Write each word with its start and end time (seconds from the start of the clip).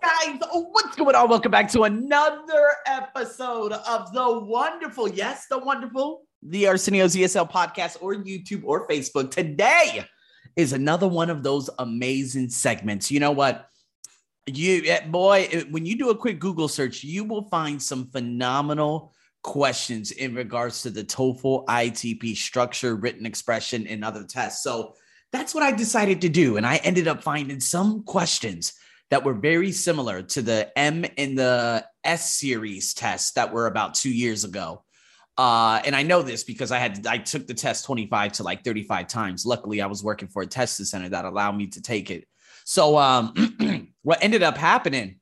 guys? 0.00 0.38
What's 0.52 0.96
going 0.96 1.14
on? 1.14 1.28
Welcome 1.28 1.50
back 1.50 1.70
to 1.72 1.84
another 1.84 2.72
episode 2.86 3.72
of 3.72 4.12
the 4.12 4.40
wonderful, 4.40 5.08
yes, 5.08 5.46
the 5.46 5.58
wonderful, 5.58 6.22
the 6.42 6.66
Arsenio's 6.66 7.16
ESL 7.16 7.50
podcast 7.50 7.96
or 8.00 8.14
YouTube 8.14 8.62
or 8.64 8.86
Facebook. 8.86 9.30
Today 9.30 10.04
is 10.56 10.72
another 10.72 11.08
one 11.08 11.30
of 11.30 11.42
those 11.42 11.68
amazing 11.78 12.48
segments. 12.48 13.10
You 13.10 13.20
know 13.20 13.32
what? 13.32 13.68
You, 14.46 14.82
eh, 14.86 15.06
boy, 15.06 15.48
when 15.70 15.84
you 15.84 15.96
do 15.98 16.10
a 16.10 16.16
quick 16.16 16.38
Google 16.38 16.68
search, 16.68 17.02
you 17.02 17.24
will 17.24 17.48
find 17.48 17.82
some 17.82 18.08
phenomenal 18.10 19.12
questions 19.42 20.10
in 20.12 20.34
regards 20.34 20.82
to 20.82 20.90
the 20.90 21.04
TOEFL 21.04 21.66
ITP 21.66 22.36
structure, 22.36 22.94
written 22.94 23.26
expression, 23.26 23.86
and 23.86 24.04
other 24.04 24.24
tests. 24.24 24.62
So 24.62 24.94
that's 25.32 25.54
what 25.54 25.62
I 25.62 25.72
decided 25.72 26.20
to 26.22 26.28
do. 26.28 26.56
And 26.56 26.66
I 26.66 26.76
ended 26.76 27.08
up 27.08 27.22
finding 27.22 27.60
some 27.60 28.02
questions 28.04 28.72
that 29.10 29.24
were 29.24 29.34
very 29.34 29.72
similar 29.72 30.22
to 30.22 30.42
the 30.42 30.76
M 30.78 31.04
and 31.16 31.38
the 31.38 31.84
S 32.04 32.34
series 32.34 32.94
tests 32.94 33.32
that 33.32 33.52
were 33.52 33.66
about 33.66 33.94
two 33.94 34.10
years 34.10 34.44
ago. 34.44 34.84
Uh, 35.36 35.80
and 35.84 35.94
I 35.94 36.02
know 36.02 36.22
this 36.22 36.42
because 36.42 36.72
I 36.72 36.78
had 36.78 37.06
I 37.06 37.18
took 37.18 37.46
the 37.46 37.54
test 37.54 37.84
25 37.84 38.32
to 38.32 38.42
like 38.42 38.64
35 38.64 39.06
times. 39.06 39.46
Luckily, 39.46 39.80
I 39.80 39.86
was 39.86 40.02
working 40.02 40.28
for 40.28 40.42
a 40.42 40.46
testing 40.46 40.84
center 40.84 41.08
that 41.10 41.24
allowed 41.24 41.56
me 41.56 41.68
to 41.68 41.80
take 41.80 42.10
it. 42.10 42.26
So 42.64 42.98
um, 42.98 43.92
what 44.02 44.22
ended 44.22 44.42
up 44.42 44.58
happening 44.58 45.20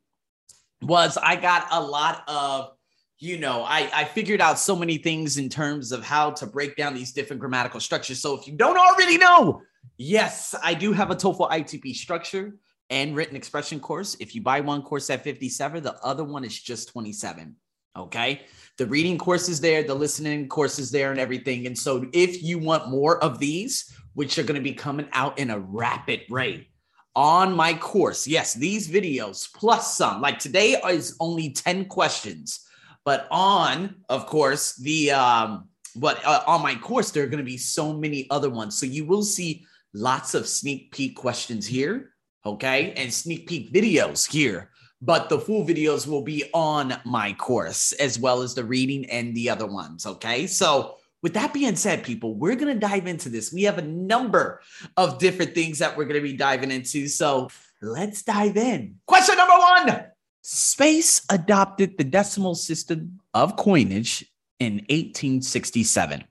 was 0.82 1.16
I 1.16 1.36
got 1.36 1.68
a 1.70 1.80
lot 1.80 2.24
of 2.28 2.72
you 3.18 3.38
know, 3.38 3.62
I, 3.62 3.90
I 3.94 4.04
figured 4.04 4.42
out 4.42 4.58
so 4.58 4.76
many 4.76 4.98
things 4.98 5.38
in 5.38 5.48
terms 5.48 5.90
of 5.90 6.04
how 6.04 6.32
to 6.32 6.46
break 6.46 6.76
down 6.76 6.92
these 6.92 7.12
different 7.12 7.40
grammatical 7.40 7.80
structures. 7.80 8.20
So 8.20 8.38
if 8.38 8.46
you 8.46 8.54
don't 8.54 8.76
already 8.76 9.16
know, 9.16 9.62
yes, 9.96 10.54
I 10.62 10.74
do 10.74 10.92
have 10.92 11.10
a 11.10 11.14
TOEFL 11.14 11.50
ITP 11.50 11.94
structure 11.94 12.56
and 12.90 13.16
written 13.16 13.36
expression 13.36 13.80
course. 13.80 14.16
If 14.20 14.34
you 14.34 14.42
buy 14.42 14.60
one 14.60 14.82
course 14.82 15.10
at 15.10 15.24
57, 15.24 15.82
the 15.82 15.94
other 16.04 16.24
one 16.24 16.44
is 16.44 16.58
just 16.58 16.88
27. 16.88 17.56
Okay. 17.96 18.42
The 18.76 18.86
reading 18.86 19.16
course 19.16 19.48
is 19.48 19.60
there, 19.60 19.82
the 19.82 19.94
listening 19.94 20.48
course 20.48 20.78
is 20.78 20.90
there, 20.90 21.10
and 21.10 21.20
everything. 21.20 21.66
And 21.66 21.76
so, 21.76 22.06
if 22.12 22.42
you 22.42 22.58
want 22.58 22.90
more 22.90 23.22
of 23.24 23.38
these, 23.38 23.92
which 24.14 24.38
are 24.38 24.42
going 24.42 24.60
to 24.60 24.64
be 24.64 24.74
coming 24.74 25.08
out 25.12 25.38
in 25.38 25.50
a 25.50 25.58
rapid 25.58 26.22
rate 26.28 26.68
on 27.14 27.54
my 27.54 27.72
course, 27.72 28.26
yes, 28.26 28.52
these 28.52 28.88
videos 28.88 29.50
plus 29.52 29.96
some, 29.96 30.20
like 30.20 30.38
today 30.38 30.76
is 30.90 31.16
only 31.20 31.50
10 31.50 31.86
questions, 31.86 32.66
but 33.04 33.26
on, 33.30 33.96
of 34.10 34.26
course, 34.26 34.76
the, 34.76 35.12
um, 35.12 35.68
but 35.94 36.22
uh, 36.26 36.42
on 36.46 36.62
my 36.62 36.74
course, 36.74 37.10
there 37.10 37.24
are 37.24 37.28
going 37.28 37.38
to 37.38 37.44
be 37.44 37.56
so 37.56 37.94
many 37.94 38.26
other 38.28 38.50
ones. 38.50 38.76
So, 38.76 38.84
you 38.84 39.06
will 39.06 39.22
see 39.22 39.64
lots 39.94 40.34
of 40.34 40.46
sneak 40.46 40.92
peek 40.92 41.16
questions 41.16 41.66
here 41.66 42.10
okay, 42.46 42.92
and 42.96 43.12
sneak 43.12 43.46
peek 43.46 43.72
videos 43.72 44.30
here. 44.30 44.70
But 45.02 45.28
the 45.28 45.38
full 45.38 45.66
videos 45.66 46.06
will 46.06 46.22
be 46.22 46.44
on 46.54 46.98
my 47.04 47.34
course 47.34 47.92
as 47.92 48.18
well 48.18 48.40
as 48.40 48.54
the 48.54 48.64
reading 48.64 49.04
and 49.10 49.34
the 49.34 49.50
other 49.50 49.66
ones, 49.66 50.06
okay? 50.06 50.46
So, 50.46 50.96
with 51.22 51.34
that 51.34 51.52
being 51.52 51.76
said, 51.76 52.04
people, 52.04 52.34
we're 52.34 52.54
going 52.54 52.72
to 52.72 52.78
dive 52.78 53.06
into 53.06 53.28
this. 53.28 53.52
We 53.52 53.64
have 53.64 53.78
a 53.78 53.82
number 53.82 54.60
of 54.96 55.18
different 55.18 55.54
things 55.54 55.78
that 55.80 55.96
we're 55.96 56.04
going 56.04 56.22
to 56.22 56.26
be 56.26 56.36
diving 56.36 56.70
into. 56.70 57.08
So, 57.08 57.50
let's 57.82 58.22
dive 58.22 58.56
in. 58.56 58.96
Question 59.06 59.36
number 59.36 59.54
one 59.58 60.04
Space 60.42 61.22
adopted 61.30 61.98
the 61.98 62.04
decimal 62.04 62.54
system 62.54 63.20
of 63.34 63.56
coinage 63.56 64.24
in 64.60 64.74
1867. 64.88 66.24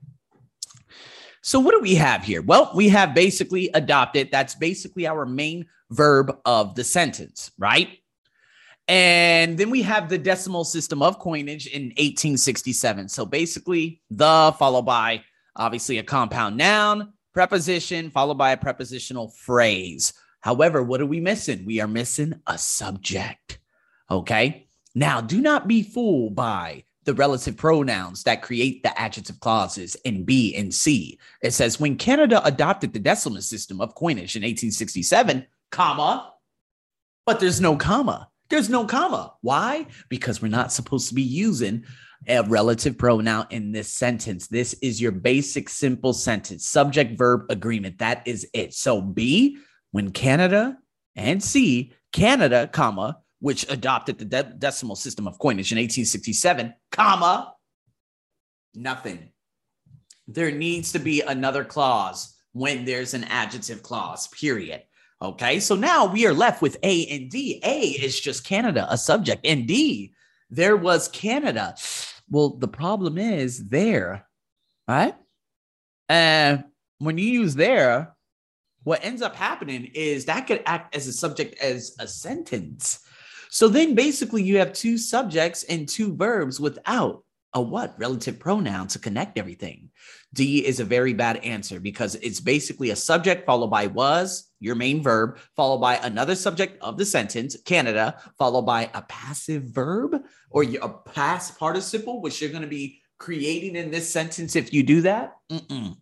So, 1.46 1.60
what 1.60 1.74
do 1.74 1.80
we 1.80 1.94
have 1.94 2.24
here? 2.24 2.42
Well, 2.42 2.72
we 2.74 2.90
have 2.90 3.14
basically 3.14 3.70
adopted. 3.76 4.30
That's 4.32 4.56
basically 4.56 5.06
our 5.06 5.28
main 5.28 5.68
verb 5.92 6.36
of 6.44 6.74
the 6.74 6.84
sentence, 6.84 7.52
right? 7.60 8.00
And 8.88 9.56
then 9.56 9.70
we 9.70 9.84
have 9.84 10.10
the 10.10 10.18
decimal 10.18 10.64
system 10.64 11.04
of 11.04 11.20
coinage 11.20 11.68
in 11.68 11.90
1867. 12.00 13.10
So, 13.10 13.28
basically, 13.28 14.02
the 14.10 14.56
followed 14.58 14.88
by 14.88 15.24
obviously 15.56 16.00
a 16.00 16.04
compound 16.04 16.58
noun, 16.58 17.14
preposition, 17.32 18.10
followed 18.10 18.40
by 18.40 18.54
a 18.54 18.58
prepositional 18.58 19.28
phrase. 19.28 20.14
However, 20.42 20.82
what 20.82 21.00
are 21.00 21.06
we 21.06 21.20
missing? 21.20 21.64
We 21.64 21.80
are 21.80 21.88
missing 21.88 22.34
a 22.48 22.58
subject. 22.58 23.60
Okay. 24.10 24.66
Now, 24.96 25.22
do 25.22 25.40
not 25.40 25.68
be 25.68 25.84
fooled 25.84 26.34
by 26.34 26.86
the 27.06 27.14
relative 27.14 27.56
pronouns 27.56 28.24
that 28.24 28.42
create 28.42 28.84
the 28.84 29.00
adjective 29.00 29.40
clauses 29.40 29.96
in 30.04 30.26
B 30.26 30.56
and 30.56 30.74
C. 30.74 31.20
It 31.42 31.52
says 31.52 31.80
when 31.80 31.98
Canada 31.98 32.46
adopted 32.46 32.94
the 32.94 33.00
decimal 33.00 33.42
system 33.42 33.80
of 33.80 33.96
coinage 33.96 34.36
in 34.36 34.42
1867, 34.42 35.46
comma, 35.72 36.34
but 37.26 37.40
there's 37.40 37.62
no 37.62 37.76
comma. 37.76 38.30
There's 38.50 38.70
no 38.70 38.86
comma. 38.86 39.34
Why? 39.42 39.88
Because 40.10 40.42
we're 40.42 40.50
not 40.50 40.72
supposed 40.72 41.10
to 41.10 41.16
be 41.16 41.24
using 41.24 41.86
a 42.28 42.44
relative 42.44 42.98
pronoun 42.98 43.48
in 43.50 43.72
this 43.72 43.92
sentence. 43.92 44.48
This 44.48 44.74
is 44.82 45.02
your 45.02 45.12
basic 45.12 45.70
simple 45.70 46.14
sentence, 46.14 46.66
subject 46.66 47.18
verb 47.18 47.46
agreement. 47.50 48.00
That 48.00 48.28
is 48.28 48.48
it. 48.54 48.74
So 48.74 49.02
B, 49.02 49.58
when 49.92 50.12
Canada 50.12 50.78
and 51.16 51.44
C, 51.44 51.94
Canada, 52.12 52.68
comma, 52.72 53.20
which 53.40 53.70
adopted 53.70 54.18
the 54.18 54.26
de- 54.26 54.56
decimal 54.58 54.96
system 54.96 55.28
of 55.28 55.40
coinage 55.40 55.72
in 55.72 55.78
1867, 55.78 56.74
comma, 56.92 57.54
nothing. 58.74 59.30
There 60.28 60.52
needs 60.52 60.92
to 60.94 61.00
be 61.00 61.22
another 61.22 61.64
clause 61.64 62.36
when 62.54 62.86
there's 62.86 63.14
an 63.14 63.26
adjective 63.26 63.84
clause, 63.84 64.28
period. 64.30 64.84
Okay, 65.22 65.60
so 65.60 65.76
now 65.76 66.06
we 66.06 66.26
are 66.26 66.34
left 66.34 66.62
with 66.62 66.78
A 66.84 67.06
and 67.08 67.30
D. 67.30 67.62
A 67.64 67.80
is 67.80 68.20
just 68.20 68.46
Canada, 68.46 68.88
a 68.90 68.98
subject, 68.98 69.46
and 69.46 69.68
D, 69.68 70.14
there 70.50 70.78
was 70.78 71.08
Canada. 71.10 71.76
Well, 72.30 72.50
the 72.58 72.68
problem 72.68 73.18
is 73.18 73.68
there, 73.68 74.28
right? 74.88 75.16
And 76.10 76.66
when 77.00 77.18
you 77.18 77.26
use 77.26 77.56
there, 77.56 78.16
what 78.84 79.04
ends 79.04 79.22
up 79.22 79.36
happening 79.36 79.92
is 79.94 80.26
that 80.26 80.48
could 80.48 80.62
act 80.66 80.96
as 80.96 81.08
a 81.08 81.14
subject 81.14 81.60
as 81.60 81.96
a 82.00 82.08
sentence. 82.08 83.05
So 83.56 83.70
then 83.70 83.96
basically 83.96 84.44
you 84.44 84.58
have 84.58 84.74
two 84.74 84.98
subjects 84.98 85.64
and 85.64 85.88
two 85.88 86.14
verbs 86.14 86.60
without 86.60 87.24
a 87.54 87.62
what 87.62 87.98
relative 87.98 88.38
pronoun 88.38 88.88
to 88.88 89.00
connect 89.00 89.38
everything. 89.38 89.92
D 90.34 90.66
is 90.66 90.82
a 90.82 90.84
very 90.84 91.14
bad 91.14 91.38
answer 91.38 91.80
because 91.80 92.16
it's 92.16 92.42
basically 92.42 92.90
a 92.90 92.98
subject 92.98 93.46
followed 93.46 93.70
by 93.70 93.88
was, 93.88 94.52
your 94.60 94.76
main 94.76 95.02
verb, 95.02 95.38
followed 95.56 95.78
by 95.78 95.96
another 95.96 96.36
subject 96.36 96.84
of 96.84 96.98
the 96.98 97.06
sentence, 97.06 97.56
Canada, 97.64 98.20
followed 98.38 98.64
by 98.64 98.90
a 98.94 99.02
passive 99.04 99.64
verb 99.64 100.22
or 100.50 100.64
a 100.64 100.90
past 100.90 101.58
participle, 101.58 102.20
which 102.20 102.42
you're 102.42 102.52
going 102.52 102.62
to 102.62 102.68
be 102.68 103.00
creating 103.20 103.78
in 103.78 103.90
this 103.90 104.12
sentence 104.12 104.58
if 104.58 104.74
you 104.74 104.84
do 104.84 105.00
that. 105.00 105.38
Mm-mm. 105.50 105.96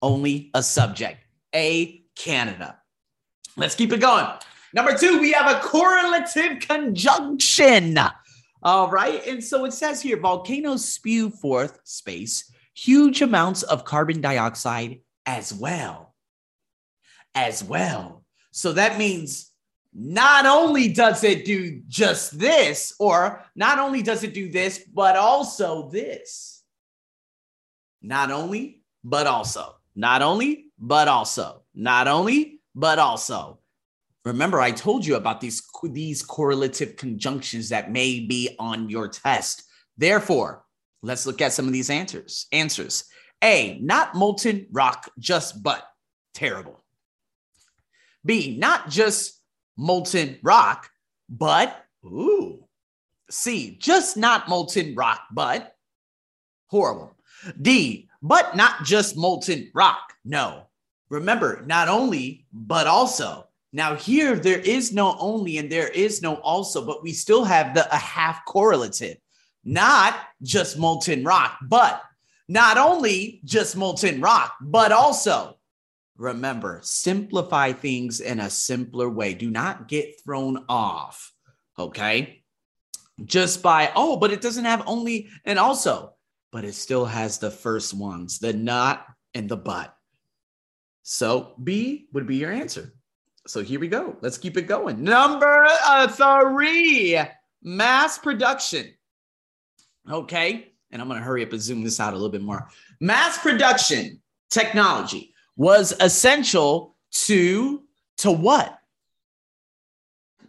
Only 0.00 0.50
a 0.54 0.62
subject, 0.62 1.18
A, 1.54 2.06
Canada. 2.16 2.78
Let's 3.54 3.74
keep 3.74 3.92
it 3.92 4.00
going. 4.00 4.28
Number 4.74 4.96
two, 4.96 5.20
we 5.20 5.32
have 5.32 5.50
a 5.50 5.60
correlative 5.60 6.60
conjunction. 6.60 7.98
All 8.62 8.90
right. 8.90 9.26
And 9.26 9.42
so 9.42 9.64
it 9.64 9.72
says 9.72 10.02
here 10.02 10.18
volcanoes 10.18 10.84
spew 10.86 11.30
forth 11.30 11.80
space, 11.84 12.52
huge 12.74 13.22
amounts 13.22 13.62
of 13.62 13.84
carbon 13.84 14.20
dioxide 14.20 15.00
as 15.26 15.52
well. 15.52 16.14
As 17.34 17.64
well. 17.64 18.24
So 18.52 18.72
that 18.72 18.98
means 18.98 19.50
not 19.92 20.46
only 20.46 20.92
does 20.92 21.24
it 21.24 21.44
do 21.44 21.82
just 21.88 22.38
this, 22.38 22.94
or 22.98 23.44
not 23.56 23.78
only 23.78 24.02
does 24.02 24.22
it 24.22 24.34
do 24.34 24.50
this, 24.50 24.78
but 24.78 25.16
also 25.16 25.88
this. 25.88 26.62
Not 28.02 28.30
only, 28.30 28.82
but 29.02 29.26
also. 29.26 29.76
Not 29.96 30.22
only, 30.22 30.66
but 30.78 31.08
also. 31.08 31.62
Not 31.74 32.08
only, 32.08 32.60
but 32.74 32.98
also. 32.98 33.59
Remember, 34.24 34.60
I 34.60 34.70
told 34.70 35.06
you 35.06 35.16
about 35.16 35.40
these, 35.40 35.62
these 35.82 36.22
correlative 36.22 36.96
conjunctions 36.96 37.70
that 37.70 37.90
may 37.90 38.20
be 38.20 38.54
on 38.58 38.90
your 38.90 39.08
test. 39.08 39.64
Therefore, 39.96 40.64
let's 41.02 41.26
look 41.26 41.40
at 41.40 41.52
some 41.52 41.66
of 41.66 41.72
these 41.72 41.90
answers. 41.90 42.46
Answers. 42.52 43.04
A, 43.42 43.78
not 43.80 44.14
molten 44.14 44.66
rock, 44.70 45.10
just 45.18 45.62
but 45.62 45.84
terrible. 46.34 46.84
B, 48.24 48.56
not 48.58 48.90
just 48.90 49.40
molten 49.78 50.38
rock, 50.42 50.90
but 51.28 51.84
ooh. 52.04 52.66
C, 53.30 53.76
just 53.80 54.18
not 54.18 54.48
molten 54.48 54.94
rock, 54.94 55.22
but 55.32 55.74
horrible. 56.66 57.16
D, 57.62 58.08
but 58.20 58.54
not 58.56 58.84
just 58.84 59.16
molten 59.16 59.70
rock. 59.74 60.12
No. 60.24 60.66
Remember, 61.08 61.62
not 61.66 61.88
only, 61.88 62.46
but 62.52 62.86
also. 62.86 63.48
Now, 63.72 63.94
here 63.94 64.36
there 64.36 64.58
is 64.58 64.92
no 64.92 65.16
only 65.18 65.58
and 65.58 65.70
there 65.70 65.88
is 65.88 66.22
no 66.22 66.36
also, 66.36 66.84
but 66.84 67.02
we 67.02 67.12
still 67.12 67.44
have 67.44 67.74
the 67.74 67.92
a 67.92 67.98
half 67.98 68.44
correlative, 68.44 69.18
not 69.64 70.16
just 70.42 70.78
molten 70.78 71.24
rock, 71.24 71.58
but 71.62 72.02
not 72.48 72.78
only 72.78 73.40
just 73.44 73.76
molten 73.76 74.20
rock, 74.20 74.54
but 74.60 74.90
also 74.90 75.56
remember, 76.16 76.80
simplify 76.82 77.72
things 77.72 78.20
in 78.20 78.40
a 78.40 78.50
simpler 78.50 79.08
way. 79.08 79.34
Do 79.34 79.50
not 79.50 79.88
get 79.88 80.20
thrown 80.22 80.64
off 80.68 81.32
Okay. 81.80 82.42
Just 83.24 83.62
by, 83.62 83.90
oh, 83.96 84.16
but 84.16 84.32
it 84.32 84.40
doesn't 84.40 84.64
have 84.66 84.82
only 84.86 85.28
and 85.44 85.58
also, 85.58 86.14
but 86.52 86.64
it 86.64 86.74
still 86.74 87.06
has 87.06 87.38
the 87.38 87.50
first 87.50 87.94
ones, 87.94 88.38
the 88.38 88.52
not 88.52 89.06
and 89.34 89.48
the 89.48 89.56
but. 89.56 89.94
So 91.02 91.54
B 91.62 92.06
would 92.12 92.26
be 92.26 92.36
your 92.36 92.52
answer. 92.52 92.92
So 93.50 93.64
here 93.64 93.80
we 93.80 93.88
go. 93.88 94.16
Let's 94.20 94.38
keep 94.38 94.56
it 94.56 94.68
going. 94.68 95.02
Number 95.02 95.66
uh, 95.84 96.06
three, 96.06 97.20
mass 97.62 98.16
production. 98.16 98.94
Okay. 100.08 100.68
And 100.92 101.02
I'm 101.02 101.08
going 101.08 101.18
to 101.18 101.24
hurry 101.24 101.42
up 101.42 101.52
and 101.52 101.60
zoom 101.60 101.82
this 101.82 101.98
out 101.98 102.12
a 102.12 102.16
little 102.16 102.30
bit 102.30 102.42
more. 102.42 102.68
Mass 103.00 103.38
production 103.38 104.20
technology 104.50 105.34
was 105.56 105.92
essential 105.98 106.96
to 107.26 107.82
to 108.18 108.30
what? 108.30 108.78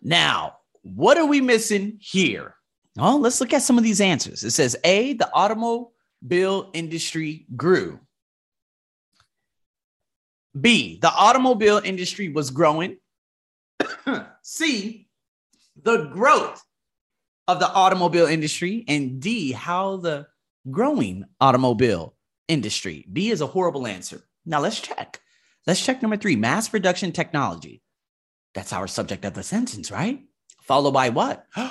Now, 0.03 0.57
what 0.83 1.17
are 1.17 1.25
we 1.25 1.41
missing 1.41 1.97
here? 1.99 2.55
Oh, 2.99 3.17
let's 3.17 3.41
look 3.41 3.53
at 3.53 3.63
some 3.63 3.79
of 3.79 3.83
these 3.83 4.01
answers. 4.01 4.43
It 4.43 4.51
says 4.51 4.75
A, 4.83 5.13
the 5.13 5.31
automobile 5.33 6.69
industry 6.73 7.47
grew. 7.55 7.99
B, 10.59 10.99
the 11.01 11.11
automobile 11.11 11.81
industry 11.83 12.29
was 12.29 12.51
growing. 12.51 12.97
C, 14.43 15.07
the 15.81 16.05
growth 16.05 16.61
of 17.47 17.59
the 17.59 17.69
automobile 17.69 18.25
industry. 18.25 18.83
And 18.87 19.19
D, 19.21 19.51
how 19.51 19.97
the 19.97 20.27
growing 20.69 21.25
automobile 21.39 22.15
industry. 22.47 23.05
B 23.11 23.31
is 23.31 23.41
a 23.41 23.47
horrible 23.47 23.87
answer. 23.87 24.21
Now 24.45 24.59
let's 24.59 24.79
check. 24.79 25.19
Let's 25.65 25.83
check 25.83 26.01
number 26.01 26.17
three 26.17 26.35
mass 26.35 26.67
production 26.67 27.11
technology. 27.11 27.81
That's 28.53 28.73
our 28.73 28.87
subject 28.87 29.23
of 29.25 29.33
the 29.33 29.43
sentence, 29.43 29.91
right? 29.91 30.23
Followed 30.63 30.91
by 30.91 31.09
what? 31.09 31.45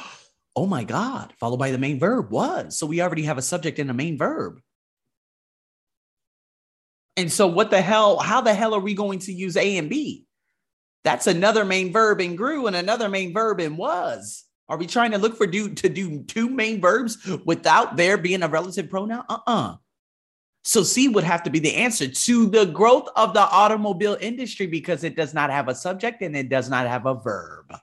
Oh 0.56 0.66
my 0.66 0.82
God. 0.82 1.32
Followed 1.38 1.58
by 1.58 1.70
the 1.70 1.78
main 1.78 2.00
verb 2.00 2.32
was. 2.32 2.76
So 2.76 2.84
we 2.84 3.00
already 3.00 3.22
have 3.22 3.38
a 3.38 3.42
subject 3.42 3.78
and 3.78 3.88
a 3.88 3.94
main 3.94 4.18
verb. 4.18 4.60
And 7.16 7.30
so, 7.30 7.46
what 7.46 7.70
the 7.70 7.80
hell? 7.80 8.18
How 8.18 8.40
the 8.40 8.54
hell 8.54 8.74
are 8.74 8.80
we 8.80 8.94
going 8.94 9.18
to 9.20 9.32
use 9.32 9.56
A 9.56 9.76
and 9.76 9.90
B? 9.90 10.26
That's 11.04 11.26
another 11.26 11.64
main 11.64 11.92
verb 11.92 12.20
in 12.20 12.36
grew 12.36 12.66
and 12.66 12.76
another 12.76 13.08
main 13.08 13.32
verb 13.32 13.60
in 13.60 13.76
was. 13.76 14.44
Are 14.68 14.76
we 14.76 14.86
trying 14.86 15.10
to 15.12 15.18
look 15.18 15.36
for 15.36 15.46
do 15.46 15.74
to 15.74 15.88
do 15.88 16.22
two 16.22 16.48
main 16.48 16.80
verbs 16.80 17.18
without 17.44 17.96
there 17.96 18.16
being 18.16 18.42
a 18.42 18.48
relative 18.48 18.88
pronoun? 18.88 19.24
Uh-uh. 19.28 19.76
So 20.62 20.82
C 20.82 21.08
would 21.08 21.24
have 21.24 21.42
to 21.44 21.50
be 21.50 21.58
the 21.58 21.74
answer 21.74 22.06
to 22.06 22.46
the 22.46 22.66
growth 22.66 23.08
of 23.16 23.32
the 23.34 23.40
automobile 23.40 24.16
industry 24.20 24.66
because 24.66 25.02
it 25.04 25.16
does 25.16 25.32
not 25.32 25.50
have 25.50 25.68
a 25.68 25.74
subject 25.74 26.22
and 26.22 26.36
it 26.36 26.50
does 26.50 26.68
not 26.68 26.86
have 26.86 27.06
a 27.06 27.14
verb. 27.14 27.74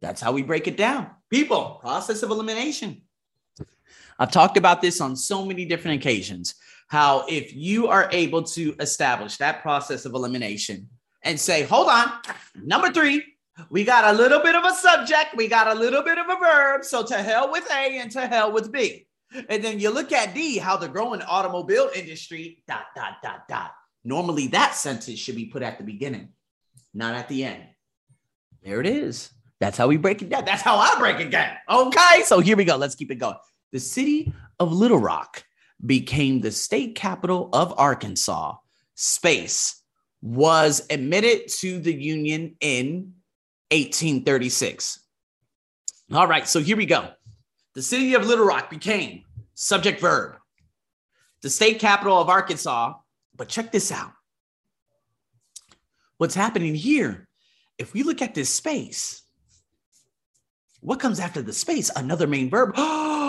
That's 0.00 0.20
how 0.20 0.32
we 0.32 0.42
break 0.42 0.66
it 0.66 0.78
down. 0.78 1.10
People, 1.28 1.78
process 1.80 2.22
of 2.22 2.30
elimination. 2.30 3.02
I've 4.18 4.32
talked 4.32 4.56
about 4.56 4.82
this 4.82 5.00
on 5.00 5.14
so 5.14 5.44
many 5.44 5.64
different 5.64 6.00
occasions. 6.00 6.54
How 6.90 7.24
if 7.28 7.54
you 7.54 7.86
are 7.86 8.08
able 8.10 8.42
to 8.42 8.74
establish 8.80 9.36
that 9.36 9.62
process 9.62 10.04
of 10.06 10.14
elimination 10.14 10.88
and 11.22 11.38
say, 11.38 11.62
hold 11.62 11.88
on, 11.88 12.10
number 12.64 12.90
three, 12.90 13.22
we 13.70 13.84
got 13.84 14.12
a 14.12 14.18
little 14.18 14.40
bit 14.40 14.56
of 14.56 14.64
a 14.64 14.74
subject, 14.74 15.36
we 15.36 15.46
got 15.46 15.68
a 15.68 15.74
little 15.78 16.02
bit 16.02 16.18
of 16.18 16.28
a 16.28 16.34
verb. 16.34 16.84
So 16.84 17.06
to 17.06 17.14
hell 17.14 17.52
with 17.52 17.64
A 17.70 17.98
and 17.98 18.10
to 18.10 18.26
hell 18.26 18.50
with 18.50 18.72
B. 18.72 19.06
And 19.48 19.62
then 19.62 19.78
you 19.78 19.90
look 19.90 20.10
at 20.10 20.34
D, 20.34 20.58
how 20.58 20.76
the 20.76 20.88
growing 20.88 21.22
automobile 21.22 21.90
industry, 21.94 22.64
dot, 22.66 22.86
dot, 22.96 23.18
dot, 23.22 23.46
dot. 23.48 23.70
Normally 24.02 24.48
that 24.48 24.74
sentence 24.74 25.20
should 25.20 25.36
be 25.36 25.44
put 25.44 25.62
at 25.62 25.78
the 25.78 25.84
beginning, 25.84 26.30
not 26.92 27.14
at 27.14 27.28
the 27.28 27.44
end. 27.44 27.62
There 28.64 28.80
it 28.80 28.86
is. 28.88 29.30
That's 29.60 29.78
how 29.78 29.86
we 29.86 29.96
break 29.96 30.22
it 30.22 30.30
down. 30.30 30.44
That's 30.44 30.62
how 30.62 30.76
I 30.76 30.98
break 30.98 31.20
it 31.20 31.30
down. 31.30 31.54
Okay. 31.68 32.22
So 32.24 32.40
here 32.40 32.56
we 32.56 32.64
go. 32.64 32.76
Let's 32.76 32.96
keep 32.96 33.12
it 33.12 33.16
going. 33.20 33.36
The 33.70 33.78
city 33.78 34.32
of 34.58 34.72
Little 34.72 34.98
Rock 34.98 35.44
became 35.84 36.40
the 36.40 36.50
state 36.50 36.94
capital 36.94 37.48
of 37.52 37.74
Arkansas. 37.78 38.56
Space 38.94 39.82
was 40.22 40.86
admitted 40.90 41.48
to 41.48 41.78
the 41.80 41.94
Union 41.94 42.56
in 42.60 43.14
1836. 43.70 45.00
All 46.12 46.26
right. 46.26 46.46
So 46.46 46.60
here 46.60 46.76
we 46.76 46.86
go. 46.86 47.10
The 47.74 47.82
city 47.82 48.14
of 48.14 48.26
Little 48.26 48.44
Rock 48.44 48.68
became 48.68 49.24
subject 49.54 50.00
verb, 50.00 50.36
the 51.42 51.50
state 51.50 51.78
capital 51.78 52.20
of 52.20 52.28
Arkansas. 52.28 52.94
But 53.36 53.48
check 53.48 53.72
this 53.72 53.90
out. 53.90 54.12
What's 56.18 56.34
happening 56.34 56.74
here? 56.74 57.26
If 57.78 57.94
we 57.94 58.02
look 58.02 58.20
at 58.20 58.34
this 58.34 58.52
space, 58.52 59.22
what 60.80 61.00
comes 61.00 61.20
after 61.20 61.40
the 61.40 61.52
space? 61.52 61.90
Another 61.94 62.26
main 62.26 62.50
verb. 62.50 62.74
Oh, 62.76 63.19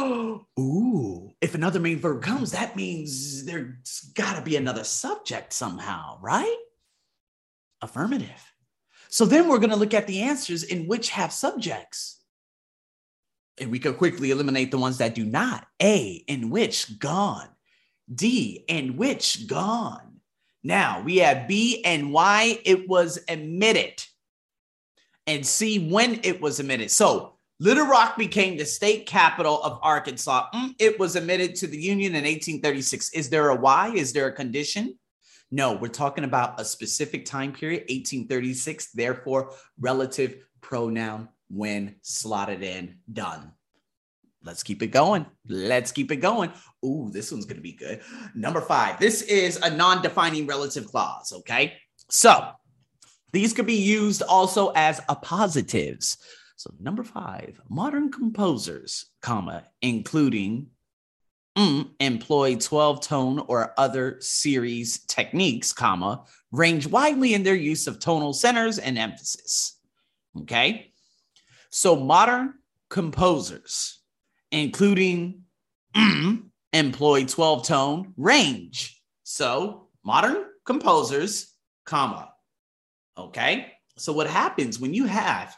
Ooh, 0.60 1.32
if 1.42 1.56
another 1.56 1.80
main 1.80 2.00
verb 2.00 2.22
comes, 2.22 2.52
that 2.52 2.76
means 2.76 3.46
there's 3.46 4.02
got 4.16 4.36
to 4.36 4.42
be 4.42 4.56
another 4.56 4.84
subject 4.84 5.54
somehow, 5.54 6.20
right? 6.22 6.58
Affirmative. 7.82 8.54
So 9.10 9.26
then 9.26 9.48
we're 9.48 9.60
going 9.60 9.72
to 9.72 9.76
look 9.76 9.94
at 9.94 10.08
the 10.08 10.22
answers 10.22 10.64
in 10.64 10.88
which 10.88 11.10
have 11.10 11.32
subjects 11.32 12.22
and 13.62 13.72
we 13.72 13.80
could 13.80 13.98
quickly 13.98 14.32
eliminate 14.32 14.72
the 14.72 14.78
ones 14.78 14.98
that 14.98 15.16
do 15.16 15.24
not. 15.24 15.68
A, 15.82 16.24
in 16.28 16.50
which, 16.50 17.00
gone. 17.00 17.48
D, 18.14 18.66
in 18.68 18.98
which, 18.98 19.48
gone. 19.48 20.20
Now 20.64 21.02
we 21.02 21.18
have 21.18 21.48
B 21.48 21.84
and 21.84 22.12
Y, 22.12 22.60
it 22.66 22.90
was 22.90 23.18
emitted. 23.18 24.04
And 25.28 25.46
C, 25.46 25.90
when 25.90 26.20
it 26.24 26.42
was 26.42 26.60
emitted. 26.60 26.92
So 26.92 27.36
Little 27.62 27.86
Rock 27.86 28.18
became 28.18 28.58
the 28.58 28.66
state 28.66 29.06
capital 29.06 29.62
of 29.62 29.78
Arkansas. 29.84 30.48
Mm, 30.52 30.74
it 30.80 31.00
was 31.00 31.16
admitted 31.16 31.54
to 31.58 31.68
the 31.68 31.78
Union 31.78 32.16
in 32.16 32.24
1836. 32.24 33.12
Is 33.14 33.30
there 33.30 33.50
a 33.50 33.56
why? 33.56 33.90
Is 33.90 34.14
there 34.14 34.26
a 34.26 34.32
condition? 34.32 34.98
No, 35.52 35.74
we're 35.74 35.90
talking 35.90 36.24
about 36.24 36.60
a 36.60 36.66
specific 36.66 37.24
time 37.24 37.54
period, 37.54 37.82
1836, 37.82 38.94
therefore, 38.94 39.54
relative 39.80 40.38
pronoun 40.62 41.30
when 41.52 41.98
slotted 42.02 42.64
in, 42.64 42.96
done. 43.14 43.52
Let's 44.44 44.64
keep 44.64 44.82
it 44.82 44.88
going. 44.88 45.28
Let's 45.48 45.92
keep 45.92 46.12
it 46.12 46.16
going. 46.16 46.52
Ooh, 46.84 47.12
this 47.14 47.32
one's 47.32 47.46
going 47.46 47.58
to 47.58 47.62
be 47.62 47.74
good. 47.74 48.02
Number 48.34 48.62
five. 48.62 49.00
This 49.00 49.22
is 49.22 49.58
a 49.58 49.70
non 49.70 50.02
defining 50.02 50.48
relative 50.48 50.88
clause. 50.88 51.32
Okay. 51.32 51.74
So 52.10 52.54
these 53.32 53.54
could 53.54 53.68
be 53.68 53.76
used 53.76 54.24
also 54.24 54.72
as 54.76 55.00
appositives. 55.02 56.18
So 56.62 56.72
number 56.80 57.04
five, 57.04 57.60
modern 57.70 58.12
composers, 58.12 59.08
comma, 59.20 59.64
including 59.82 60.68
mm, 61.58 61.90
employ 62.00 62.56
12 62.58 63.02
tone 63.02 63.40
or 63.48 63.74
other 63.80 64.18
series 64.20 65.00
techniques, 65.06 65.74
comma, 65.74 66.24
range 66.52 66.86
widely 66.86 67.34
in 67.34 67.42
their 67.42 67.56
use 67.56 67.88
of 67.88 67.98
tonal 67.98 68.32
centers 68.32 68.78
and 68.78 69.00
emphasis. 69.00 69.80
Okay. 70.42 70.92
So 71.72 71.96
modern 71.96 72.54
composers, 72.92 74.00
including 74.52 75.42
mm, 75.96 76.44
employ 76.74 77.26
12 77.26 77.66
tone 77.66 78.14
range. 78.18 79.02
So 79.24 79.88
modern 80.06 80.46
composers, 80.64 81.56
comma. 81.88 82.30
Okay. 83.18 83.72
So 83.98 84.14
what 84.14 84.28
happens 84.28 84.80
when 84.80 84.94
you 84.94 85.06
have 85.06 85.58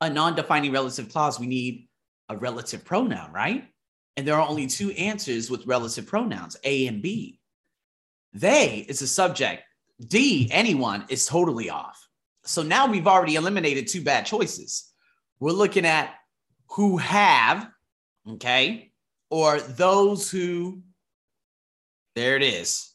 a 0.00 0.10
non-defining 0.10 0.72
relative 0.72 1.08
clause, 1.10 1.40
we 1.40 1.46
need 1.46 1.88
a 2.28 2.36
relative 2.36 2.84
pronoun, 2.84 3.32
right? 3.32 3.68
And 4.16 4.26
there 4.26 4.36
are 4.36 4.48
only 4.48 4.66
two 4.66 4.90
answers 4.92 5.50
with 5.50 5.66
relative 5.66 6.06
pronouns, 6.06 6.56
A 6.64 6.86
and 6.86 7.02
B. 7.02 7.40
They 8.32 8.84
is 8.88 9.02
a 9.02 9.06
subject. 9.06 9.62
D, 10.04 10.48
anyone, 10.52 11.04
is 11.08 11.26
totally 11.26 11.70
off. 11.70 12.08
So 12.44 12.62
now 12.62 12.86
we've 12.86 13.06
already 13.06 13.34
eliminated 13.34 13.86
two 13.86 14.02
bad 14.02 14.26
choices. 14.26 14.92
We're 15.40 15.52
looking 15.52 15.86
at 15.86 16.14
who 16.70 16.96
have, 16.98 17.68
okay, 18.28 18.92
or 19.30 19.60
those 19.60 20.30
who, 20.30 20.82
there 22.14 22.36
it 22.36 22.42
is. 22.42 22.92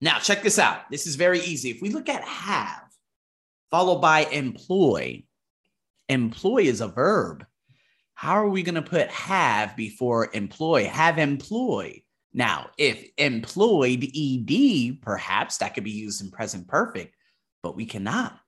Now, 0.00 0.18
check 0.18 0.42
this 0.42 0.58
out. 0.58 0.90
This 0.90 1.06
is 1.06 1.16
very 1.16 1.40
easy. 1.40 1.70
If 1.70 1.80
we 1.80 1.90
look 1.90 2.08
at 2.08 2.22
have, 2.24 2.82
followed 3.70 4.00
by 4.00 4.24
employ, 4.24 5.24
employ 6.12 6.62
is 6.62 6.80
a 6.80 6.88
verb. 6.88 7.44
How 8.14 8.34
are 8.34 8.48
we 8.48 8.62
going 8.62 8.76
to 8.76 8.82
put 8.82 9.08
have 9.08 9.76
before 9.76 10.30
employ? 10.32 10.86
Have 10.86 11.18
employed. 11.18 12.02
Now, 12.32 12.70
if 12.78 13.10
employed 13.18 14.04
ed, 14.04 14.98
perhaps 15.02 15.58
that 15.58 15.74
could 15.74 15.84
be 15.84 15.90
used 15.90 16.22
in 16.22 16.30
present 16.30 16.68
perfect, 16.68 17.14
but 17.62 17.76
we 17.76 17.84
cannot. 17.84 18.38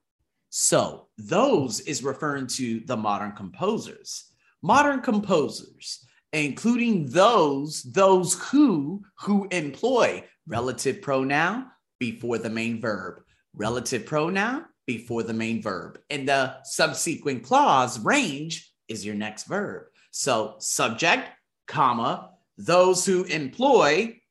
So 0.49 1.07
those 1.17 1.81
is 1.81 2.03
referring 2.03 2.47
to 2.47 2.79
the 2.85 2.95
modern 2.95 3.33
composers. 3.33 4.31
Modern 4.61 5.01
composers, 5.01 6.05
including 6.33 7.09
those, 7.09 7.83
those 7.83 8.35
who, 8.49 9.03
who 9.19 9.47
employ 9.51 10.23
relative 10.47 11.01
pronoun 11.01 11.67
before 11.99 12.37
the 12.37 12.49
main 12.49 12.79
verb, 12.79 13.21
relative 13.53 14.05
pronoun 14.05 14.65
before 14.85 15.23
the 15.23 15.33
main 15.33 15.61
verb. 15.61 15.99
And 16.09 16.27
the 16.27 16.57
subsequent 16.63 17.43
clause, 17.43 17.99
range, 17.99 18.71
is 18.87 19.05
your 19.05 19.15
next 19.15 19.45
verb. 19.45 19.83
So 20.11 20.55
subject, 20.59 21.29
comma, 21.67 22.31
those 22.57 23.05
who 23.05 23.23
employ, 23.23 24.21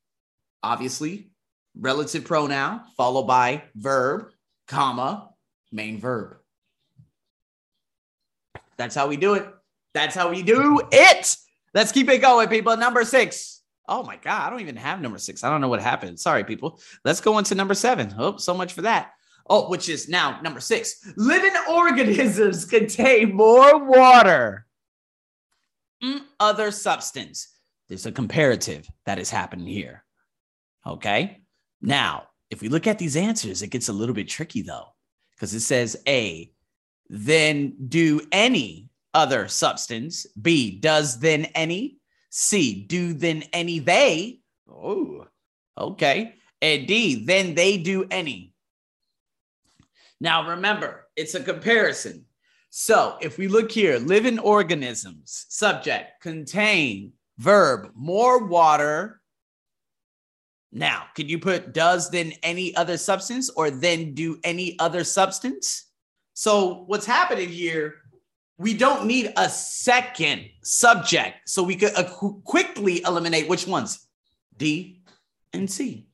obviously, 0.63 1.31
relative 1.79 2.25
pronoun, 2.25 2.83
followed 2.97 3.27
by 3.27 3.65
verb, 3.75 4.31
comma, 4.69 5.31
main 5.73 5.99
verb. 6.01 6.37
That's 8.77 8.95
how 8.95 9.09
we 9.09 9.17
do 9.17 9.35
it. 9.35 9.47
That's 9.93 10.15
how 10.15 10.31
we 10.31 10.43
do 10.43 10.81
it. 10.91 11.37
Let's 11.75 11.93
keep 11.93 12.09
it 12.09 12.19
going, 12.19 12.49
people. 12.49 12.77
Number 12.77 13.05
six. 13.05 13.63
Oh 13.87 14.03
my 14.03 14.17
God, 14.17 14.47
I 14.47 14.51
don't 14.51 14.61
even 14.61 14.77
have 14.77 15.01
number 15.01 15.19
six. 15.19 15.45
I 15.45 15.51
don't 15.51 15.61
know 15.61 15.69
what 15.69 15.83
happened. 15.83 16.19
Sorry, 16.19 16.43
people. 16.43 16.81
Let's 17.05 17.21
go 17.21 17.37
into 17.39 17.55
number 17.55 17.75
seven. 17.75 18.15
Oh, 18.17 18.39
so 18.39 18.55
much 18.55 18.73
for 18.73 18.83
that. 18.83 19.13
Oh, 19.49 19.69
which 19.69 19.89
is 19.89 20.09
now 20.09 20.41
number 20.41 20.61
six. 20.61 21.13
Living 21.17 21.53
organisms 21.69 22.65
contain 22.77 23.35
more 23.35 23.85
water, 23.85 24.67
other 26.41 26.71
substance. 26.71 27.49
There's 27.89 28.07
a 28.07 28.13
comparative 28.13 28.89
that 29.05 29.19
is 29.19 29.31
happening 29.31 29.67
here. 29.67 30.05
Okay. 30.87 31.43
Now, 31.83 32.29
if 32.51 32.63
we 32.63 32.69
look 32.69 32.87
at 32.87 32.99
these 32.99 33.17
answers, 33.17 33.63
it 33.63 33.69
gets 33.69 33.89
a 33.89 33.93
little 33.93 34.15
bit 34.15 34.29
tricky 34.29 34.63
though, 34.63 34.95
because 35.35 35.53
it 35.53 35.61
says 35.61 35.97
A, 36.09 36.51
then 37.09 37.75
do 37.89 38.21
any 38.33 38.89
other 39.13 39.49
substance. 39.49 40.27
B, 40.41 40.79
does 40.79 41.21
then 41.21 41.47
any. 41.55 41.99
C, 42.31 42.85
do 42.87 43.13
then 43.13 43.45
any 43.53 43.79
they. 43.79 44.41
Oh, 44.69 45.27
okay. 45.77 46.35
And 46.63 46.87
D, 46.87 47.25
then 47.25 47.55
they 47.55 47.77
do 47.77 48.07
any. 48.11 48.54
Now 50.21 50.49
remember, 50.49 51.07
it's 51.17 51.35
a 51.35 51.43
comparison. 51.43 52.25
So 52.71 53.17
if 53.21 53.39
we 53.39 53.49
look 53.49 53.71
here, 53.71 53.99
living 53.99 54.39
organisms, 54.39 55.47
subject, 55.49 56.21
contain, 56.21 57.13
verb, 57.39 57.91
more 57.95 58.47
water. 58.47 59.21
Now, 60.73 61.05
could 61.15 61.31
you 61.31 61.39
put 61.39 61.73
does 61.73 62.11
than 62.11 62.33
any 62.43 62.75
other 62.75 62.97
substance 62.97 63.49
or 63.51 63.71
then 63.71 64.15
do 64.15 64.39
any 64.43 64.77
other 64.79 65.05
substance? 65.05 65.91
So 66.33 66.85
what's 66.87 67.07
happening 67.07 67.49
here 67.49 67.95
we 68.59 68.75
don't 68.75 69.07
need 69.07 69.33
a 69.37 69.49
second 69.49 70.49
subject. 70.63 71.49
So 71.49 71.63
we 71.63 71.77
could 71.77 71.95
uh, 71.97 72.05
quickly 72.45 73.03
eliminate 73.03 73.49
which 73.49 73.67
ones? 73.67 74.07
D 74.57 75.03
and 75.53 75.71
C. 75.71 76.07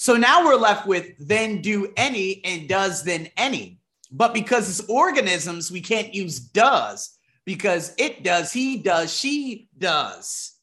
So 0.00 0.14
now 0.14 0.44
we're 0.44 0.54
left 0.54 0.86
with 0.86 1.18
then 1.18 1.60
do 1.60 1.92
any 1.96 2.40
and 2.44 2.68
does 2.68 3.02
then 3.02 3.28
any. 3.36 3.80
But 4.12 4.32
because 4.32 4.70
it's 4.70 4.88
organisms, 4.88 5.72
we 5.72 5.80
can't 5.80 6.14
use 6.14 6.38
does 6.38 7.18
because 7.44 7.94
it 7.98 8.22
does, 8.22 8.52
he 8.52 8.76
does, 8.76 9.12
she 9.12 9.68
does. 9.76 10.54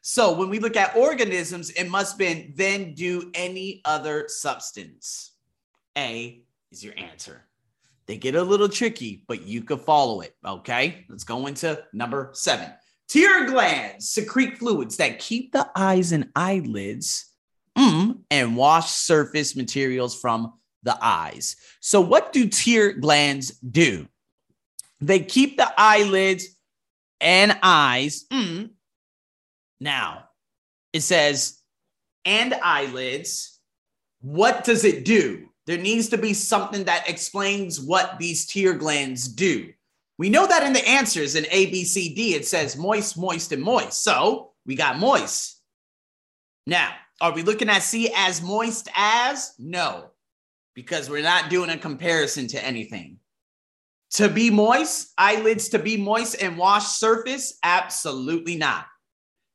So 0.00 0.32
when 0.32 0.50
we 0.50 0.58
look 0.58 0.76
at 0.76 0.96
organisms, 0.96 1.70
it 1.70 1.88
must 1.88 2.18
be 2.18 2.52
then 2.56 2.94
do 2.94 3.30
any 3.32 3.80
other 3.84 4.24
substance. 4.26 5.34
A 5.96 6.42
is 6.72 6.82
your 6.82 6.94
answer. 6.98 7.46
They 8.06 8.16
get 8.16 8.34
a 8.34 8.42
little 8.42 8.68
tricky, 8.68 9.22
but 9.28 9.42
you 9.42 9.62
can 9.62 9.78
follow 9.78 10.20
it. 10.22 10.34
Okay, 10.44 11.06
let's 11.08 11.22
go 11.22 11.46
into 11.46 11.80
number 11.92 12.30
seven. 12.32 12.72
Tear 13.06 13.46
glands 13.46 14.08
secrete 14.08 14.58
fluids 14.58 14.96
that 14.96 15.20
keep 15.20 15.52
the 15.52 15.70
eyes 15.76 16.10
and 16.10 16.28
eyelids 16.34 17.29
mm, 17.76 18.18
and 18.30 18.56
wash 18.56 18.90
surface 18.90 19.56
materials 19.56 20.18
from 20.18 20.54
the 20.82 20.96
eyes. 21.00 21.56
So, 21.80 22.00
what 22.00 22.32
do 22.32 22.48
tear 22.48 22.92
glands 22.92 23.50
do? 23.58 24.08
They 25.00 25.20
keep 25.20 25.56
the 25.56 25.72
eyelids 25.76 26.46
and 27.20 27.58
eyes. 27.62 28.24
Mm. 28.32 28.70
Now, 29.80 30.24
it 30.92 31.00
says, 31.00 31.58
and 32.24 32.54
eyelids. 32.54 33.58
What 34.20 34.64
does 34.64 34.84
it 34.84 35.04
do? 35.04 35.48
There 35.66 35.78
needs 35.78 36.08
to 36.10 36.18
be 36.18 36.34
something 36.34 36.84
that 36.84 37.08
explains 37.08 37.80
what 37.80 38.18
these 38.18 38.46
tear 38.46 38.74
glands 38.74 39.28
do. 39.28 39.72
We 40.18 40.28
know 40.28 40.46
that 40.46 40.64
in 40.64 40.74
the 40.74 40.86
answers 40.86 41.34
in 41.34 41.46
A, 41.50 41.66
B, 41.70 41.84
C, 41.84 42.14
D, 42.14 42.34
it 42.34 42.46
says 42.46 42.76
moist, 42.76 43.16
moist, 43.16 43.52
and 43.52 43.62
moist. 43.62 44.02
So 44.02 44.50
we 44.66 44.74
got 44.74 44.98
moist. 44.98 45.58
Now, 46.66 46.92
are 47.20 47.32
we 47.32 47.42
looking 47.42 47.68
at 47.68 47.82
C 47.82 48.12
as 48.16 48.42
moist 48.42 48.88
as? 48.94 49.54
No, 49.58 50.10
because 50.74 51.10
we're 51.10 51.22
not 51.22 51.50
doing 51.50 51.70
a 51.70 51.78
comparison 51.78 52.46
to 52.48 52.64
anything. 52.64 53.18
To 54.12 54.28
be 54.28 54.50
moist, 54.50 55.12
eyelids 55.18 55.68
to 55.70 55.78
be 55.78 55.96
moist 55.96 56.42
and 56.42 56.58
wash 56.58 56.86
surface? 56.86 57.58
Absolutely 57.62 58.56
not. 58.56 58.86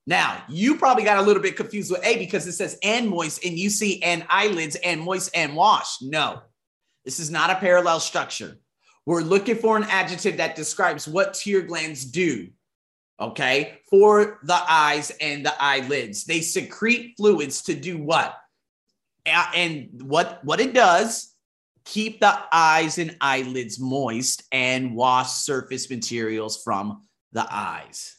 Now, 0.08 0.44
you 0.48 0.78
probably 0.78 1.04
got 1.04 1.18
a 1.18 1.22
little 1.22 1.42
bit 1.42 1.58
confused 1.58 1.92
with 1.92 2.06
A 2.06 2.18
because 2.18 2.46
it 2.46 2.54
says 2.54 2.78
and 2.84 3.10
moist 3.10 3.44
and 3.44 3.58
you 3.58 3.70
see 3.70 4.02
and 4.04 4.26
eyelids 4.30 4.76
and 4.78 5.02
moist 5.02 5.32
and 5.36 5.56
wash. 5.56 6.02
No, 6.02 6.42
this 7.04 7.20
is 7.20 7.32
not 7.32 7.50
a 7.50 7.56
parallel 7.56 8.00
structure. 8.00 8.58
We're 9.08 9.22
looking 9.22 9.56
for 9.56 9.78
an 9.78 9.84
adjective 9.84 10.38
that 10.38 10.56
describes 10.56 11.08
what 11.08 11.34
tear 11.34 11.62
glands 11.62 12.06
do, 12.06 12.50
okay, 13.20 13.80
for 13.90 14.40
the 14.44 14.62
eyes 14.68 15.12
and 15.22 15.46
the 15.46 15.54
eyelids. 15.62 16.26
They 16.26 16.42
secrete 16.42 17.16
fluids 17.18 17.62
to 17.64 17.74
do 17.74 17.98
what? 17.98 18.38
And 19.26 20.02
what, 20.04 20.44
what 20.44 20.60
it 20.60 20.74
does, 20.74 21.34
keep 21.86 22.20
the 22.20 22.38
eyes 22.52 22.98
and 22.98 23.18
eyelids 23.22 23.80
moist 23.80 24.44
and 24.52 24.96
wash 24.96 25.32
surface 25.32 25.90
materials 25.90 26.62
from 26.64 27.04
the 27.32 27.46
eyes. 27.50 28.16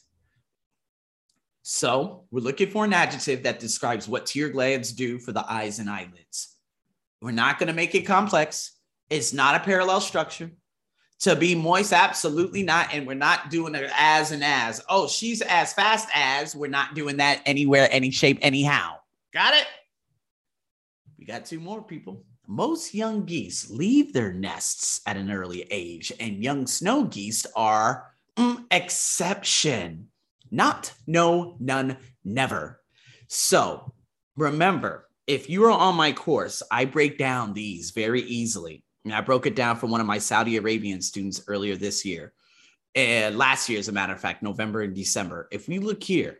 So 1.63 2.23
we're 2.31 2.39
looking 2.39 2.69
for 2.69 2.85
an 2.85 2.93
adjective 2.93 3.43
that 3.43 3.59
describes 3.59 4.07
what 4.07 4.25
tear 4.25 4.49
glands 4.49 4.93
do 4.93 5.19
for 5.19 5.33
the 5.33 5.45
eyes 5.51 5.79
and 5.79 5.89
eyelids. 5.89 6.55
We're 7.21 7.31
not 7.31 7.59
going 7.59 7.67
to 7.67 7.73
make 7.73 7.93
it 7.93 8.03
complex. 8.03 8.71
It's 9.09 9.33
not 9.33 9.55
a 9.55 9.63
parallel 9.63 10.01
structure. 10.01 10.51
To 11.21 11.35
be 11.35 11.55
moist, 11.55 11.93
absolutely 11.93 12.61
not. 12.61 12.93
And 12.93 13.07
we're 13.07 13.15
not 13.15 13.49
doing 13.49 13.73
it 13.73 13.89
as 13.95 14.31
and 14.31 14.43
as. 14.43 14.83
Oh, 14.87 15.07
she's 15.07 15.41
as 15.41 15.73
fast 15.73 16.07
as. 16.13 16.55
We're 16.55 16.67
not 16.69 16.93
doing 16.93 17.17
that 17.17 17.41
anywhere, 17.45 17.87
any 17.91 18.11
shape, 18.11 18.37
anyhow. 18.41 18.97
Got 19.33 19.55
it? 19.55 19.65
We 21.17 21.25
got 21.25 21.45
two 21.45 21.59
more 21.59 21.81
people. 21.81 22.23
Most 22.45 22.93
young 22.93 23.25
geese 23.25 23.69
leave 23.69 24.13
their 24.13 24.31
nests 24.31 25.01
at 25.05 25.17
an 25.17 25.31
early 25.31 25.67
age, 25.69 26.13
and 26.19 26.41
young 26.41 26.65
snow 26.65 27.03
geese 27.03 27.45
are 27.55 28.13
mm, 28.37 28.63
exception. 28.71 30.07
Not, 30.49 30.93
no, 31.07 31.57
none, 31.59 31.97
never. 32.23 32.81
So 33.27 33.91
remember, 34.37 35.09
if 35.25 35.49
you 35.49 35.65
are 35.65 35.71
on 35.71 35.95
my 35.95 36.13
course, 36.13 36.63
I 36.71 36.85
break 36.85 37.17
down 37.17 37.53
these 37.53 37.91
very 37.91 38.21
easily. 38.21 38.83
And 39.07 39.15
I 39.15 39.21
broke 39.21 39.45
it 39.45 39.55
down 39.55 39.77
for 39.77 39.87
one 39.87 40.01
of 40.01 40.05
my 40.05 40.17
Saudi 40.17 40.57
Arabian 40.57 41.01
students 41.01 41.41
earlier 41.47 41.77
this 41.77 42.03
year. 42.03 42.33
And 42.93 43.37
last 43.37 43.69
year, 43.69 43.79
as 43.79 43.87
a 43.87 43.93
matter 43.93 44.11
of 44.11 44.19
fact, 44.19 44.43
November 44.43 44.81
and 44.81 44.93
December. 44.93 45.47
If 45.49 45.69
we 45.69 45.79
look 45.79 46.03
here, 46.03 46.39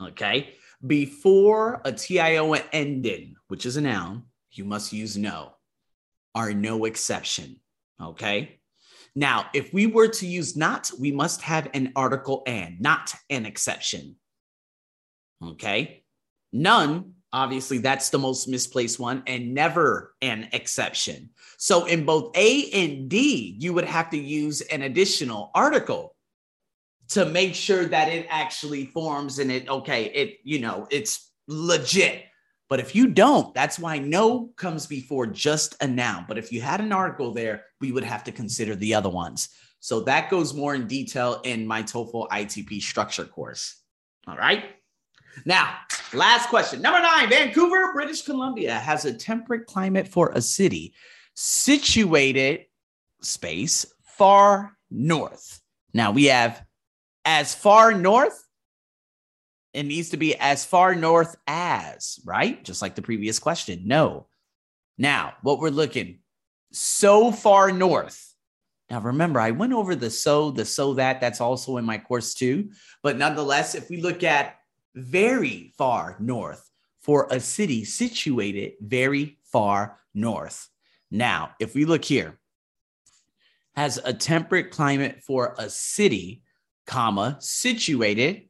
okay, 0.00 0.54
before 0.84 1.80
a 1.84 1.92
TIO 1.92 2.54
ending, 2.72 3.36
which 3.46 3.66
is 3.66 3.76
a 3.76 3.80
noun, 3.80 4.24
you 4.50 4.64
must 4.64 4.92
use 4.92 5.16
no, 5.16 5.52
are 6.34 6.52
no 6.52 6.86
exception. 6.86 7.60
Okay. 8.02 8.58
Now, 9.14 9.46
if 9.54 9.72
we 9.72 9.86
were 9.86 10.08
to 10.08 10.26
use 10.26 10.56
not, 10.56 10.90
we 10.98 11.12
must 11.12 11.40
have 11.42 11.70
an 11.72 11.92
article 11.94 12.42
and, 12.48 12.80
not 12.80 13.14
an 13.28 13.46
exception. 13.46 14.16
Okay. 15.40 16.02
None, 16.52 17.14
obviously, 17.32 17.78
that's 17.78 18.10
the 18.10 18.18
most 18.18 18.48
misplaced 18.48 18.98
one, 18.98 19.22
and 19.26 19.54
never 19.54 20.14
an 20.22 20.48
exception. 20.52 21.30
So 21.56 21.84
in 21.86 22.04
both 22.04 22.36
A 22.36 22.70
and 22.70 23.08
D, 23.08 23.56
you 23.58 23.72
would 23.72 23.84
have 23.84 24.10
to 24.10 24.18
use 24.18 24.60
an 24.62 24.82
additional 24.82 25.50
article 25.54 26.16
to 27.10 27.26
make 27.26 27.54
sure 27.54 27.86
that 27.86 28.08
it 28.08 28.26
actually 28.30 28.86
forms 28.86 29.38
and 29.40 29.50
it, 29.50 29.68
okay, 29.68 30.04
it, 30.06 30.38
you 30.44 30.60
know, 30.60 30.86
it's 30.90 31.32
legit. 31.48 32.24
But 32.68 32.78
if 32.78 32.94
you 32.94 33.08
don't, 33.08 33.52
that's 33.52 33.80
why 33.80 33.98
no 33.98 34.50
comes 34.56 34.86
before 34.86 35.26
just 35.26 35.74
a 35.82 35.88
noun. 35.88 36.24
But 36.28 36.38
if 36.38 36.52
you 36.52 36.60
had 36.60 36.80
an 36.80 36.92
article 36.92 37.32
there, 37.32 37.64
we 37.80 37.90
would 37.90 38.04
have 38.04 38.22
to 38.24 38.32
consider 38.32 38.76
the 38.76 38.94
other 38.94 39.10
ones. 39.10 39.48
So 39.80 40.00
that 40.02 40.30
goes 40.30 40.54
more 40.54 40.74
in 40.74 40.86
detail 40.86 41.40
in 41.42 41.66
my 41.66 41.82
TOEFL 41.82 42.28
ITP 42.28 42.80
structure 42.80 43.24
course. 43.24 43.82
All 44.28 44.36
right. 44.36 44.64
Now, 45.44 45.76
last 46.12 46.48
question. 46.48 46.82
Number 46.82 47.00
nine 47.00 47.28
Vancouver, 47.28 47.92
British 47.92 48.22
Columbia 48.22 48.74
has 48.74 49.04
a 49.04 49.12
temperate 49.12 49.66
climate 49.66 50.08
for 50.08 50.30
a 50.30 50.42
city 50.42 50.94
situated 51.34 52.66
space 53.22 53.86
far 54.04 54.76
north. 54.90 55.60
Now 55.94 56.10
we 56.10 56.26
have 56.26 56.64
as 57.24 57.54
far 57.54 57.92
north 57.92 58.46
it 59.72 59.84
needs 59.84 60.10
to 60.10 60.16
be 60.16 60.34
as 60.36 60.64
far 60.64 60.94
north 60.94 61.36
as, 61.46 62.18
right? 62.24 62.62
Just 62.64 62.82
like 62.82 62.94
the 62.94 63.02
previous 63.02 63.38
question. 63.38 63.82
No. 63.84 64.26
Now, 64.98 65.34
what 65.42 65.60
we're 65.60 65.70
looking 65.70 66.18
so 66.72 67.30
far 67.30 67.70
north. 67.70 68.34
Now, 68.90 69.00
remember, 69.00 69.38
I 69.38 69.52
went 69.52 69.72
over 69.72 69.94
the 69.94 70.10
so, 70.10 70.50
the 70.50 70.64
so 70.64 70.94
that, 70.94 71.20
that's 71.20 71.40
also 71.40 71.76
in 71.76 71.84
my 71.84 71.98
course 71.98 72.34
too. 72.34 72.70
But 73.02 73.16
nonetheless, 73.16 73.76
if 73.76 73.88
we 73.88 74.02
look 74.02 74.24
at 74.24 74.56
very 74.94 75.72
far 75.76 76.16
north 76.18 76.70
for 77.00 77.28
a 77.30 77.40
city 77.40 77.84
situated 77.84 78.72
very 78.80 79.38
far 79.44 79.98
north. 80.14 80.68
Now, 81.10 81.50
if 81.58 81.74
we 81.74 81.84
look 81.84 82.04
here, 82.04 82.38
has 83.74 83.98
a 84.04 84.12
temperate 84.12 84.70
climate 84.70 85.22
for 85.22 85.54
a 85.58 85.70
city, 85.70 86.42
comma, 86.86 87.36
situated, 87.40 88.48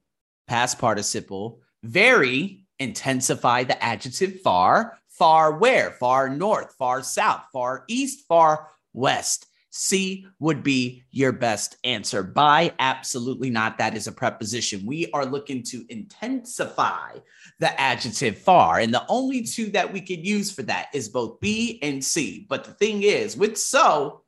past 0.48 0.78
participle, 0.78 1.60
very, 1.82 2.64
intensify 2.78 3.64
the 3.64 3.82
adjective 3.82 4.40
far, 4.40 4.98
far 5.08 5.58
where? 5.58 5.92
Far 5.92 6.28
north, 6.28 6.74
far 6.78 7.02
south, 7.02 7.42
far 7.52 7.84
east, 7.88 8.26
far 8.26 8.68
west. 8.92 9.46
C 9.70 10.26
would 10.40 10.62
be 10.62 11.04
your 11.10 11.32
best 11.32 11.76
answer. 11.84 12.22
By 12.22 12.74
absolutely 12.78 13.50
not. 13.50 13.78
That 13.78 13.96
is 13.96 14.06
a 14.06 14.12
preposition. 14.12 14.84
We 14.84 15.10
are 15.12 15.24
looking 15.24 15.62
to 15.64 15.84
intensify 15.88 17.18
the 17.60 17.80
adjective 17.80 18.38
far. 18.38 18.80
And 18.80 18.92
the 18.92 19.06
only 19.08 19.42
two 19.42 19.70
that 19.70 19.92
we 19.92 20.00
could 20.00 20.26
use 20.26 20.50
for 20.50 20.62
that 20.64 20.88
is 20.92 21.08
both 21.08 21.40
B 21.40 21.78
and 21.82 22.04
C. 22.04 22.46
But 22.48 22.64
the 22.64 22.72
thing 22.72 23.04
is, 23.04 23.36
with 23.36 23.56
so, 23.56 24.22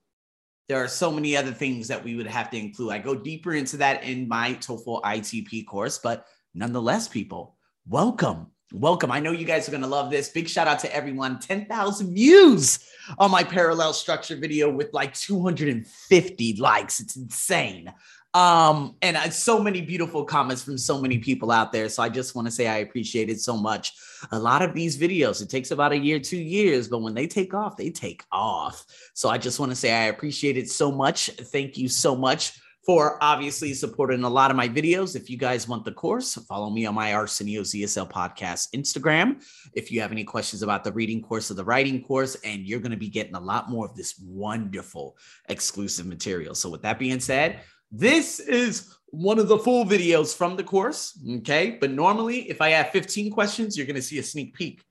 there 0.68 0.82
are 0.82 0.88
so 0.88 1.10
many 1.10 1.36
other 1.36 1.52
things 1.52 1.88
that 1.88 2.02
we 2.02 2.14
would 2.14 2.26
have 2.26 2.50
to 2.50 2.56
include. 2.56 2.92
I 2.92 2.98
go 2.98 3.14
deeper 3.14 3.54
into 3.54 3.76
that 3.78 4.04
in 4.04 4.28
my 4.28 4.54
TOEFL 4.54 5.02
ITP 5.02 5.66
course, 5.66 5.98
but 5.98 6.26
nonetheless, 6.54 7.08
people, 7.08 7.56
welcome 7.86 8.46
welcome. 8.72 9.10
I 9.10 9.20
know 9.20 9.32
you 9.32 9.44
guys 9.44 9.68
are 9.68 9.70
going 9.70 9.82
to 9.82 9.88
love 9.88 10.10
this. 10.10 10.28
Big 10.28 10.48
shout 10.48 10.66
out 10.66 10.78
to 10.80 10.94
everyone. 10.94 11.38
10,000 11.38 12.14
views 12.14 12.78
on 13.18 13.30
my 13.30 13.44
parallel 13.44 13.92
structure 13.92 14.36
video 14.36 14.70
with 14.70 14.92
like 14.92 15.14
250 15.14 16.56
likes. 16.56 17.00
It's 17.00 17.16
insane. 17.16 17.92
Um, 18.34 18.96
and 19.02 19.16
uh, 19.16 19.28
so 19.28 19.62
many 19.62 19.82
beautiful 19.82 20.24
comments 20.24 20.62
from 20.62 20.78
so 20.78 21.00
many 21.00 21.18
people 21.18 21.50
out 21.50 21.70
there. 21.70 21.90
So 21.90 22.02
I 22.02 22.08
just 22.08 22.34
want 22.34 22.46
to 22.46 22.52
say 22.52 22.66
I 22.66 22.78
appreciate 22.78 23.28
it 23.28 23.40
so 23.40 23.58
much. 23.58 23.92
A 24.30 24.38
lot 24.38 24.62
of 24.62 24.72
these 24.72 24.96
videos, 24.96 25.42
it 25.42 25.50
takes 25.50 25.70
about 25.70 25.92
a 25.92 25.98
year, 25.98 26.18
two 26.18 26.38
years, 26.38 26.88
but 26.88 27.02
when 27.02 27.14
they 27.14 27.26
take 27.26 27.52
off, 27.52 27.76
they 27.76 27.90
take 27.90 28.24
off. 28.32 28.86
So 29.12 29.28
I 29.28 29.36
just 29.36 29.60
want 29.60 29.70
to 29.70 29.76
say 29.76 29.92
I 29.92 30.04
appreciate 30.04 30.56
it 30.56 30.70
so 30.70 30.90
much. 30.90 31.28
Thank 31.28 31.76
you 31.76 31.88
so 31.88 32.16
much 32.16 32.58
for 32.84 33.16
obviously 33.22 33.74
supporting 33.74 34.24
a 34.24 34.28
lot 34.28 34.50
of 34.50 34.56
my 34.56 34.68
videos. 34.68 35.14
If 35.14 35.30
you 35.30 35.36
guys 35.36 35.68
want 35.68 35.84
the 35.84 35.92
course, 35.92 36.34
follow 36.48 36.68
me 36.68 36.84
on 36.84 36.94
my 36.94 37.14
Arsenio 37.14 37.62
ESL 37.62 38.10
podcast 38.10 38.68
Instagram. 38.74 39.44
If 39.74 39.92
you 39.92 40.00
have 40.00 40.10
any 40.10 40.24
questions 40.24 40.62
about 40.62 40.82
the 40.82 40.92
reading 40.92 41.22
course 41.22 41.50
or 41.50 41.54
the 41.54 41.64
writing 41.64 42.02
course, 42.02 42.34
and 42.44 42.66
you're 42.66 42.80
going 42.80 42.90
to 42.90 42.96
be 42.96 43.08
getting 43.08 43.36
a 43.36 43.40
lot 43.40 43.70
more 43.70 43.86
of 43.86 43.94
this 43.94 44.20
wonderful 44.24 45.16
exclusive 45.48 46.06
material. 46.06 46.54
So, 46.54 46.68
with 46.68 46.82
that 46.82 46.98
being 46.98 47.20
said, 47.20 47.60
this 47.92 48.40
is 48.40 48.92
one 49.06 49.38
of 49.38 49.46
the 49.46 49.58
full 49.58 49.84
videos 49.84 50.34
from 50.34 50.56
the 50.56 50.64
course. 50.64 51.18
Okay. 51.38 51.76
But 51.80 51.90
normally, 51.90 52.50
if 52.50 52.60
I 52.60 52.70
have 52.70 52.90
15 52.90 53.30
questions, 53.30 53.76
you're 53.76 53.86
going 53.86 53.96
to 53.96 54.02
see 54.02 54.18
a 54.18 54.22
sneak 54.22 54.54
peek. 54.54 54.82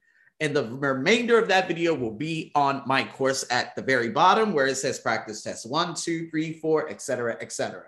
And 0.41 0.55
the 0.55 0.65
remainder 0.65 1.37
of 1.37 1.47
that 1.49 1.67
video 1.67 1.93
will 1.93 2.11
be 2.11 2.51
on 2.55 2.81
my 2.87 3.03
course 3.03 3.45
at 3.51 3.75
the 3.75 3.81
very 3.83 4.09
bottom 4.09 4.53
where 4.53 4.65
it 4.65 4.75
says 4.75 4.99
practice 4.99 5.43
test 5.43 5.69
one, 5.69 5.93
two, 5.93 6.29
three, 6.31 6.53
four, 6.53 6.89
etc., 6.89 7.37
etc. 7.39 7.83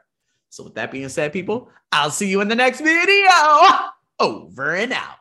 So 0.51 0.63
with 0.63 0.75
that 0.75 0.91
being 0.91 1.09
said, 1.09 1.33
people, 1.33 1.71
I'll 1.91 2.11
see 2.11 2.29
you 2.29 2.41
in 2.41 2.47
the 2.47 2.55
next 2.55 2.79
video. 2.79 3.27
Over 4.19 4.75
and 4.75 4.93
out. 4.93 5.17